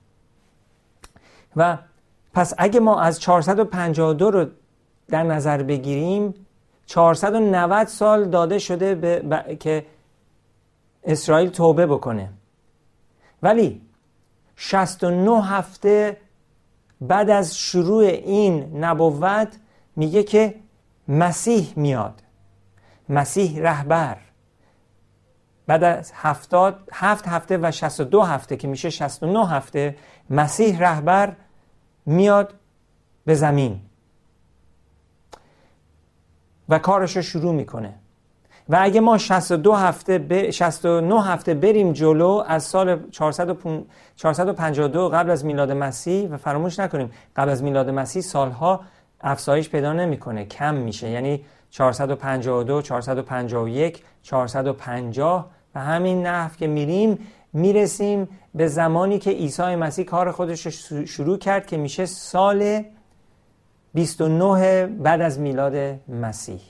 و 1.56 1.78
پس 2.34 2.54
اگه 2.58 2.80
ما 2.80 3.02
از 3.02 3.20
452 3.20 4.32
رو 4.32 4.46
در 5.08 5.24
نظر 5.24 5.64
بگیریم 5.64 6.34
490 6.86 7.88
سال 7.88 8.26
داده 8.26 8.60
شده 8.60 8.96
به 8.96 9.58
که 9.60 9.86
اسرائیل 11.04 11.50
توبه 11.50 11.88
بکنه. 11.88 12.30
ولی 13.44 13.82
69 14.56 15.46
هفته 15.46 16.18
بعد 17.02 17.30
از 17.30 17.58
شروع 17.58 18.04
این 18.04 18.84
نبوت 18.84 19.58
میگه 19.96 20.24
که 20.24 20.56
مسیح 21.08 21.74
میاد. 21.76 22.22
مسیح 23.10 23.60
رهبر. 23.62 24.18
بعد 25.72 25.84
از 25.84 26.12
هفتاد 26.16 26.90
هفت 26.94 27.28
هفته 27.28 27.58
و 27.58 27.72
62 27.72 28.22
هفته 28.22 28.58
که 28.58 28.68
میشه 28.68 28.90
69 28.90 29.48
هفته 29.48 29.96
مسیح 30.30 30.80
رهبر 30.80 31.36
میاد 32.06 32.54
به 33.26 33.36
زمین 33.36 33.80
و 36.70 36.80
کارش 36.80 37.16
رو 37.16 37.22
شروع 37.22 37.54
می‌کنه. 37.54 37.94
و 38.70 38.78
اگه 38.82 39.00
ما 39.00 39.18
62 39.18 39.74
هفته 39.74 40.20
ب... 40.20 40.50
69 40.50 41.24
هفته 41.24 41.54
بریم 41.54 41.94
جلو 41.94 42.44
از 42.48 42.64
سال 42.64 43.10
452 44.16 45.10
قبل 45.10 45.30
از 45.30 45.46
میلاد 45.46 45.72
مسیح 45.72 46.30
و 46.30 46.38
فراموش 46.38 46.80
نکنیم 46.80 47.12
قبل 47.36 47.50
از 47.50 47.64
میلاد 47.64 47.90
مسیح 47.90 48.22
سالها 48.22 48.82
افزایش 49.22 49.70
پیدا 49.70 49.94
نمی‌کنه 49.94 50.46
کم 50.46 50.76
میشه. 50.76 51.10
یعنی 51.10 51.46
452 51.70 52.82
451 52.82 54.04
450 54.22 55.61
و 55.76 55.80
همین 55.80 56.28
نحو 56.28 56.56
که 56.56 56.68
میریم 56.68 57.28
می‌رسیم 57.54 58.30
به 58.56 58.68
زمانی 58.68 59.20
که 59.20 59.32
عیسی 59.32 59.76
مسیح 59.76 60.06
کار 60.06 60.32
خودش 60.32 60.66
رو 60.66 61.06
شروع 61.06 61.38
کرد 61.38 61.68
که 61.68 61.78
میشه 61.78 62.06
سال 62.06 62.84
29 63.94 64.88
بعد 64.88 65.22
از 65.22 65.40
میلاد 65.40 66.00
مسیح. 66.08 66.62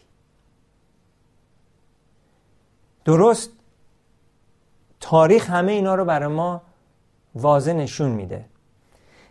درست 3.05 3.49
تاریخ 4.99 5.49
همه 5.49 5.71
اینا 5.71 5.95
رو 5.95 6.05
برای 6.05 6.27
ما 6.27 6.61
واضح 7.35 7.73
نشون 7.73 8.11
میده. 8.11 8.45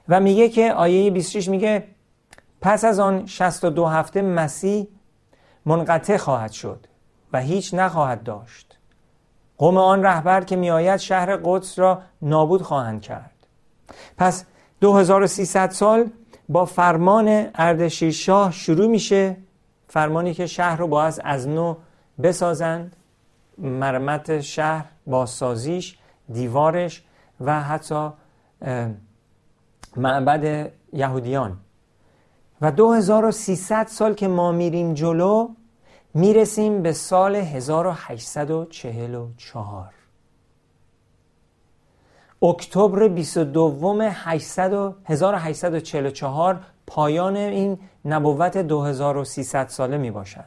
و 0.08 0.20
میگه 0.20 0.48
که 0.48 0.72
آیه 0.72 1.10
26 1.10 1.48
میگه 1.48 1.86
پس 2.60 2.84
از 2.84 2.98
آن 2.98 3.26
62 3.26 3.86
هفته 3.86 4.22
مسیح 4.22 4.86
منقطع 5.64 6.16
خواهد 6.16 6.52
شد 6.52 6.86
و 7.32 7.40
هیچ 7.40 7.74
نخواهد 7.74 8.22
داشت. 8.22 8.69
قوم 9.60 9.76
آن 9.76 10.02
رهبر 10.02 10.44
که 10.44 10.56
میآید 10.56 10.96
شهر 10.96 11.36
قدس 11.44 11.78
را 11.78 12.02
نابود 12.22 12.62
خواهند 12.62 13.02
کرد. 13.02 13.30
پس 14.18 14.44
2300 14.80 15.70
سال 15.70 16.10
با 16.48 16.64
فرمان 16.64 17.46
اردشیر 17.54 18.10
شاه 18.10 18.52
شروع 18.52 18.86
میشه 18.86 19.36
فرمانی 19.88 20.34
که 20.34 20.46
شهر 20.46 20.76
رو 20.76 20.86
باید 20.86 21.20
از 21.24 21.48
نو 21.48 21.74
بسازند 22.22 22.96
مرمت 23.58 24.40
شهر 24.40 24.84
بازسازیش 25.06 25.98
دیوارش 26.32 27.02
و 27.40 27.62
حتی 27.62 28.10
معبد 29.96 30.72
یهودیان. 30.92 31.56
و 32.60 32.72
2300 32.72 33.86
سال 33.86 34.14
که 34.14 34.28
ما 34.28 34.52
میریم 34.52 34.94
جلو 34.94 35.48
می‌رسیم 36.14 36.82
به 36.82 36.92
سال 36.92 37.36
1844 37.36 39.94
اکتبر 42.42 43.08
22 43.08 44.00
1844 45.04 46.60
پایان 46.86 47.36
این 47.36 47.78
نبوت 48.04 48.56
2300 48.56 49.68
ساله 49.68 49.98
می 49.98 50.10
باشد 50.10 50.44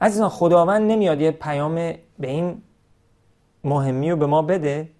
عزیزان 0.00 0.28
خداوند 0.28 0.90
نمیاد 0.90 1.20
یه 1.20 1.30
پیام 1.30 1.74
به 1.74 2.00
این 2.18 2.62
مهمی 3.64 4.10
رو 4.10 4.16
به 4.16 4.26
ما 4.26 4.42
بده 4.42 4.90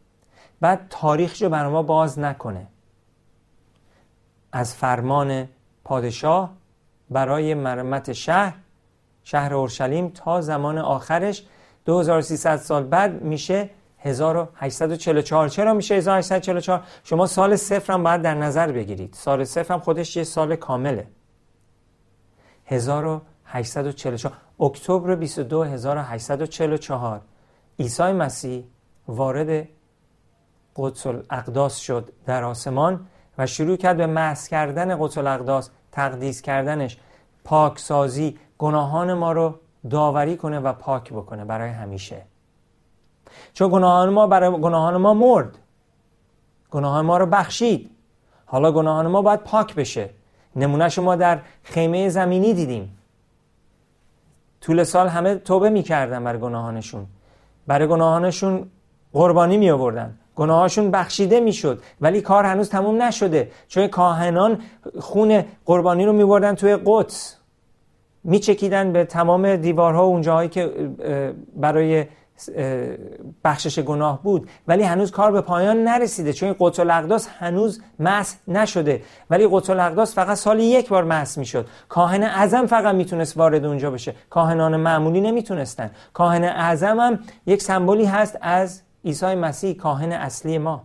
بعد 0.60 0.86
تاریخش 0.90 1.42
رو 1.42 1.48
برای 1.48 1.72
ما 1.72 1.82
باز 1.82 2.18
نکنه. 2.18 2.66
از 4.52 4.74
فرمان 4.74 5.48
پادشاه 5.84 6.52
برای 7.10 7.54
مرمت 7.54 8.12
شهر 8.12 8.54
شهر 9.30 9.54
اورشلیم 9.54 10.08
تا 10.08 10.40
زمان 10.40 10.78
آخرش 10.78 11.44
2300 11.84 12.56
سال 12.56 12.84
بعد 12.84 13.22
میشه 13.22 13.70
1844 13.98 15.48
چرا 15.48 15.74
میشه 15.74 15.94
1844 15.94 16.82
شما 17.04 17.26
سال 17.26 17.56
صفر 17.56 17.92
هم 17.92 18.02
باید 18.02 18.22
در 18.22 18.34
نظر 18.34 18.72
بگیرید. 18.72 19.14
سال 19.14 19.44
صفر 19.44 19.74
هم 19.74 19.80
خودش 19.80 20.16
یه 20.16 20.24
سال 20.24 20.56
کامله. 20.56 21.06
1844 22.66 24.32
اکتبر 24.60 25.14
22 25.14 25.62
1844 25.62 27.20
عیسی 27.78 28.02
مسیح 28.02 28.64
وارد 29.08 29.68
قدس 30.76 31.06
الاقداس 31.06 31.76
شد 31.76 32.12
در 32.26 32.44
آسمان 32.44 33.06
و 33.38 33.46
شروع 33.46 33.76
کرد 33.76 33.96
به 33.96 34.06
محض 34.06 34.48
کردن 34.48 34.96
قدس 35.00 35.18
الاقداس 35.18 35.70
تقدیس 35.92 36.42
کردنش. 36.42 36.98
پاکسازی 37.44 38.38
گناهان 38.58 39.14
ما 39.14 39.32
رو 39.32 39.54
داوری 39.90 40.36
کنه 40.36 40.60
و 40.60 40.72
پاک 40.72 41.12
بکنه 41.12 41.44
برای 41.44 41.70
همیشه. 41.70 42.22
چون 43.52 43.70
گناهان 43.70 44.08
ما 44.08 44.26
برای 44.26 44.50
گناهان 44.50 44.96
ما 44.96 45.14
مرد. 45.14 45.58
گناهان 46.70 47.04
ما 47.04 47.16
رو 47.18 47.26
بخشید. 47.26 47.90
حالا 48.46 48.72
گناهان 48.72 49.06
ما 49.06 49.22
باید 49.22 49.40
پاک 49.40 49.74
بشه. 49.74 50.10
نمونهش 50.56 50.98
ما 50.98 51.16
در 51.16 51.38
خیمه 51.62 52.08
زمینی 52.08 52.54
دیدیم. 52.54 52.98
طول 54.60 54.84
سال 54.84 55.08
همه 55.08 55.34
توبه 55.34 55.70
می‌کردن 55.70 56.24
برای 56.24 56.40
گناهانشون. 56.40 57.06
برای 57.66 57.88
گناهانشون 57.88 58.70
قربانی 59.12 59.56
می 59.56 59.70
آوردن 59.70 60.18
گناهاشون 60.36 60.90
بخشیده 60.90 61.40
می‌شد. 61.40 61.82
ولی 62.00 62.20
کار 62.20 62.44
هنوز 62.44 62.70
تموم 62.70 63.02
نشده. 63.02 63.50
چون 63.68 63.86
کاهنان 63.86 64.62
خون 65.00 65.44
قربانی 65.66 66.04
رو 66.04 66.12
میبردن 66.12 66.54
توی 66.54 66.78
قدس. 66.84 67.37
میچکیدن 68.24 68.92
به 68.92 69.04
تمام 69.04 69.56
دیوارها 69.56 70.06
و 70.06 70.10
اونجاهایی 70.10 70.48
که 70.48 70.90
برای 71.56 72.04
بخشش 73.44 73.78
گناه 73.78 74.22
بود. 74.22 74.48
ولی 74.68 74.82
هنوز 74.82 75.10
کار 75.10 75.32
به 75.32 75.40
پایان 75.40 75.76
نرسیده 75.84 76.32
چون 76.32 76.54
قدس 76.58 76.80
الاقداس 76.80 77.28
هنوز 77.38 77.82
مس 77.98 78.36
نشده. 78.48 79.02
ولی 79.30 79.48
قدس 79.50 79.70
الاقداس 79.70 80.14
فقط 80.14 80.36
سالی 80.36 80.64
یک 80.64 80.88
بار 80.88 81.04
مس 81.04 81.38
می‌شد. 81.38 81.66
کاهن 81.88 82.22
اعظم 82.22 82.66
فقط 82.66 82.94
می‌تونست 82.94 83.36
وارد 83.36 83.64
اونجا 83.64 83.90
بشه. 83.90 84.14
کاهنان 84.30 84.76
معمولی 84.76 85.20
نمی‌تونستن. 85.20 85.90
کاهن 86.12 86.44
اعظم 86.44 87.00
هم 87.00 87.18
یک 87.46 87.62
سمبولی 87.62 88.04
هست 88.04 88.38
از 88.40 88.82
عیسی 89.04 89.34
مسیح 89.34 89.76
کاهن 89.76 90.12
اصلی 90.12 90.58
ما. 90.58 90.84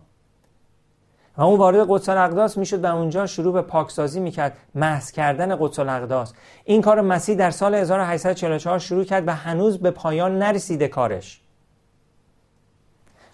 و 1.36 1.42
اون 1.42 1.58
وارد 1.58 1.86
قدس 1.88 2.08
الاقداس 2.08 2.58
می‌شد 2.58 2.84
و 2.84 2.96
اونجا 2.96 3.26
شروع 3.26 3.52
به 3.52 3.62
پاکسازی 3.62 4.20
می‌کرد. 4.20 4.56
محض 4.74 5.12
کردن 5.12 5.56
قدس 5.60 5.78
الاقداس. 5.78 6.32
این 6.64 6.82
کار 6.82 7.00
مسیح 7.00 7.36
در 7.36 7.50
سال 7.50 7.74
1844 7.74 8.78
شروع 8.78 9.04
کرد 9.04 9.28
و 9.28 9.34
هنوز 9.34 9.78
به 9.78 9.90
پایان 9.90 10.38
نرسیده 10.38 10.88
کارش. 10.88 11.40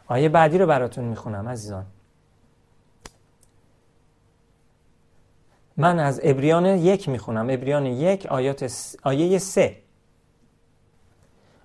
آیه 0.06 0.28
بعدی 0.28 0.58
رو 0.58 0.66
براتون 0.66 1.04
می‌خونم 1.04 1.48
عزیزان. 1.48 1.86
من 5.76 5.98
از 5.98 6.20
ابریان 6.22 6.66
یک 6.66 7.08
می‌خونم. 7.08 7.46
ابریان 7.50 7.86
یک 7.86 8.26
آیات 8.26 8.72
آیه 9.02 9.38
سه. 9.38 9.76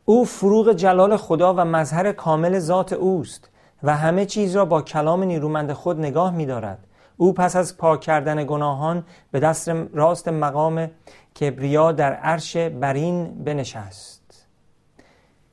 او 0.05 0.25
فروغ 0.25 0.73
جلال 0.73 1.17
خدا 1.17 1.53
و 1.53 1.59
مظهر 1.59 2.11
کامل 2.11 2.59
ذات 2.59 2.93
اوست. 2.93 3.49
و 3.83 3.97
همه 3.97 4.25
چیز 4.25 4.55
را 4.55 4.65
با 4.65 4.81
کلام 4.81 5.23
نیرومند 5.23 5.73
خود 5.73 5.99
نگاه 5.99 6.35
می‌دارد. 6.35 6.87
او 7.17 7.33
پس 7.33 7.55
از 7.55 7.77
پاک 7.77 8.01
کردن 8.01 8.45
گناهان 8.45 9.03
به 9.31 9.39
دست 9.39 9.69
راست 9.93 10.27
مقام 10.27 10.91
کبریا 11.39 11.91
در 11.91 12.13
عرش 12.13 12.57
برین 12.57 13.43
بنشست. 13.43 14.47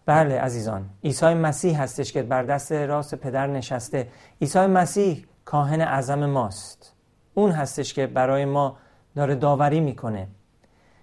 بله 0.07 0.41
عزیزان 0.41 0.91
عیسی 1.05 1.35
مسیح 1.35 1.83
هستش 1.83 2.13
که 2.13 2.23
بر 2.23 2.43
دست 2.43 2.73
راست 2.73 3.15
پدر 3.15 3.47
نشسته. 3.47 4.09
عیسی 4.41 4.67
مسیح 4.67 5.27
کاهن 5.45 5.81
اعظم 5.81 6.27
ماست. 6.27 6.95
اون 7.35 7.51
هستش 7.51 7.95
که 7.95 8.07
برای 8.07 8.45
ما 8.45 8.77
داره 9.17 9.35
داوری 9.35 9.81
می‌کنه. 9.81 10.29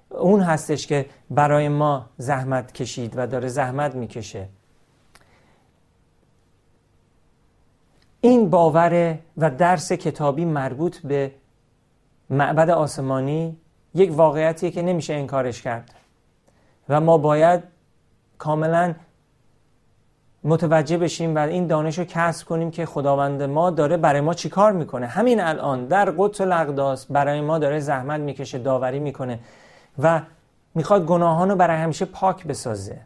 اون 0.09 0.41
هستش 0.41 0.87
که 0.87 1.05
برای 1.29 1.69
ما 1.69 2.09
زحمت 2.17 2.71
کشید 2.71 3.13
و 3.17 3.27
داره 3.27 3.47
زحمت 3.47 3.95
می‌کشه. 3.95 4.49
این 8.21 8.49
باور 8.49 9.17
و 9.37 9.49
درس 9.49 9.91
کتابی 9.91 10.45
مربوط 10.45 10.97
به 10.97 11.31
معبد 12.29 12.69
آسمانی 12.69 13.57
یک 13.93 14.11
واقعیتیه 14.13 14.71
که 14.71 14.81
نمیشه 14.81 15.13
انکارش 15.13 15.61
کرد. 15.61 15.95
و 16.89 17.01
ما 17.01 17.17
باید 17.17 17.63
کاملا 18.37 18.93
متوجه 20.43 20.97
بشیم 20.97 21.35
و 21.35 21.39
این 21.39 21.67
دانش 21.67 21.99
رو 21.99 22.05
کسب 22.05 22.47
کنیم 22.47 22.71
که 22.71 22.85
خداوند 22.85 23.43
ما 23.43 23.69
داره 23.69 23.97
برای 23.97 24.21
ما 24.21 24.33
چیکار 24.33 24.71
می‌کنه. 24.71 25.07
همین 25.07 25.41
الان 25.41 25.85
در 25.85 26.11
قدس 26.17 26.41
الاقداس 26.41 27.05
برای 27.05 27.41
ما 27.41 27.59
داره 27.59 27.79
زحمت 27.79 28.19
می‌کشه 28.19 28.57
داوری 28.57 28.99
می‌کنه 28.99 29.39
و 29.99 30.21
می‌خواد 30.75 31.05
گناهان 31.05 31.49
رو 31.49 31.55
برای 31.55 31.77
همیشه 31.77 32.05
پاک 32.05 32.47
بسازه 32.47 33.01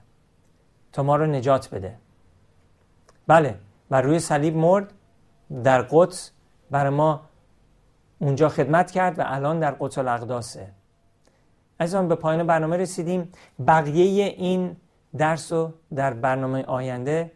تا 0.93 1.03
ما 1.03 1.15
رو 1.15 1.25
نجات 1.25 1.69
بده. 1.69 1.95
بله 3.27 3.55
و 3.91 4.01
روی 4.01 4.19
صلیب 4.19 4.55
مرد 4.55 4.93
در 5.63 5.81
قدس 5.81 6.31
برای 6.71 6.89
ما 6.89 7.21
اونجا 8.19 8.49
خدمت 8.49 8.91
کرد 8.91 9.19
و 9.19 9.23
الان 9.25 9.59
در 9.59 9.71
قدس 9.71 9.97
الاقداسه. 9.97 10.67
از 11.79 11.95
به 11.95 12.15
پایان 12.15 12.47
برنامه 12.47 12.77
رسیدیم. 12.77 13.31
بقیه 13.67 14.25
این 14.25 14.75
درس 15.17 15.53
رو 15.53 15.71
در 15.95 16.13
برنامه 16.13 16.63
آینده 16.63 17.31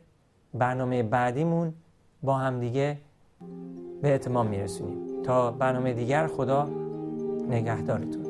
برنامه 0.54 1.04
بعدیمون 1.04 1.74
با 2.24 2.38
همدیگه 2.38 2.98
به 4.02 4.16
اتمام 4.16 4.48
میرسونیم. 4.48 5.24
تا 5.24 5.52
برنامه 5.52 5.94
دیگر 5.94 6.28
خدا 6.28 6.70
نگهدارتون. 7.50 8.27